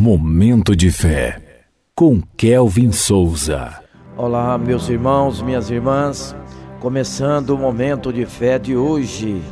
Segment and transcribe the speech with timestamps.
[0.00, 1.40] Momento de fé,
[1.92, 3.82] com Kelvin Souza.
[4.16, 6.36] Olá, meus irmãos, minhas irmãs,
[6.78, 9.42] começando o momento de fé de hoje.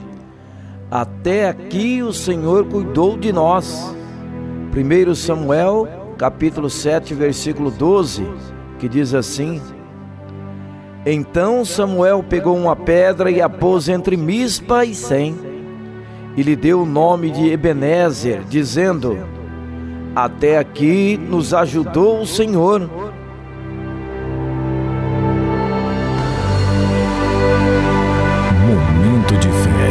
[0.89, 3.93] Até aqui o Senhor cuidou de nós.
[4.73, 8.25] 1 Samuel, capítulo 7, versículo 12,
[8.79, 9.61] que diz assim:
[11.05, 15.35] Então Samuel pegou uma pedra e a pôs entre Mispa e Sem,
[16.37, 19.35] e lhe deu o nome de Ebenezer, dizendo:
[20.17, 22.89] Até aqui nos ajudou o Senhor.
[28.67, 29.91] Momento de fé.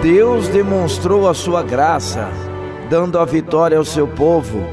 [0.00, 2.28] Deus demonstrou a sua graça,
[2.88, 4.64] dando a vitória ao seu povo.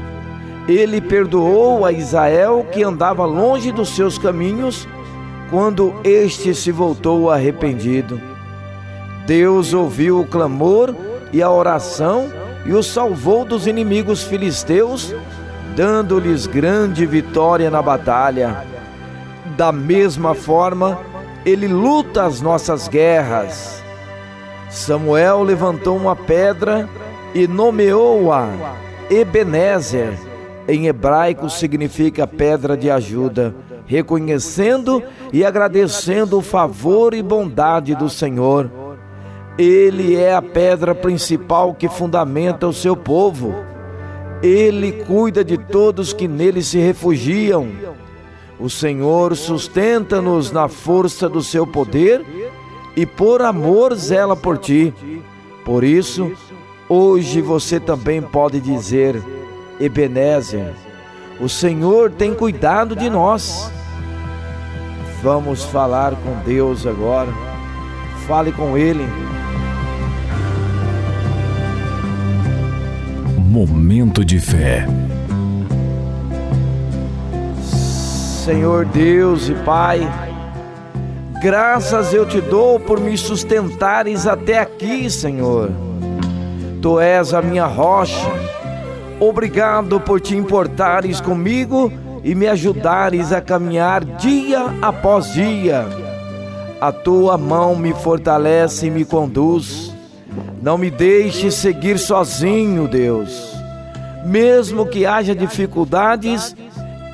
[0.68, 4.86] Ele perdoou a Israel que andava longe dos seus caminhos,
[5.50, 8.20] quando este se voltou arrependido.
[9.26, 10.94] Deus ouviu o clamor
[11.32, 12.35] e a oração
[12.66, 15.14] e o salvou dos inimigos filisteus,
[15.76, 18.64] dando-lhes grande vitória na batalha.
[19.56, 20.98] Da mesma forma,
[21.44, 23.82] ele luta as nossas guerras.
[24.68, 26.88] Samuel levantou uma pedra
[27.34, 28.48] e nomeou-a
[29.08, 30.18] Ebenezer.
[30.66, 33.54] Em hebraico significa pedra de ajuda,
[33.86, 35.00] reconhecendo
[35.32, 38.68] e agradecendo o favor e bondade do Senhor.
[39.58, 43.54] Ele é a pedra principal que fundamenta o seu povo.
[44.42, 47.68] Ele cuida de todos que nele se refugiam.
[48.60, 52.24] O Senhor sustenta-nos na força do seu poder
[52.94, 54.92] e por amor zela por ti.
[55.64, 56.32] Por isso,
[56.86, 59.22] hoje você também pode dizer:
[59.80, 60.74] Ebenezer,
[61.40, 63.70] o Senhor tem cuidado de nós.
[65.22, 67.32] Vamos falar com Deus agora.
[68.26, 69.04] Fale com Ele.
[73.56, 74.86] Momento de fé.
[78.44, 80.06] Senhor Deus e Pai,
[81.40, 85.70] graças eu te dou por me sustentares até aqui, Senhor.
[86.82, 88.30] Tu és a minha rocha.
[89.18, 91.90] Obrigado por te importares comigo
[92.22, 95.86] e me ajudares a caminhar dia após dia.
[96.78, 99.85] A tua mão me fortalece e me conduz.
[100.66, 103.54] Não me deixe seguir sozinho, Deus.
[104.24, 106.56] Mesmo que haja dificuldades,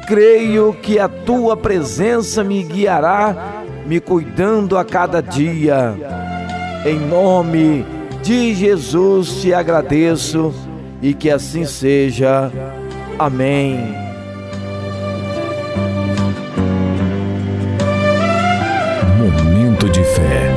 [0.09, 5.95] creio que a tua presença me guiará, me cuidando a cada dia.
[6.87, 7.85] Em nome
[8.23, 10.55] de Jesus te agradeço
[11.03, 12.51] e que assim seja.
[13.19, 13.95] Amém.
[19.19, 20.52] Momento de fé.